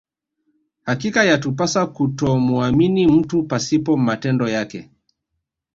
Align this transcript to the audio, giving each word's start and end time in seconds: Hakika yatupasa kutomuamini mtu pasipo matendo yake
Hakika 0.85 1.23
yatupasa 1.23 1.85
kutomuamini 1.87 3.07
mtu 3.07 3.43
pasipo 3.43 3.97
matendo 3.97 4.49
yake 4.49 4.89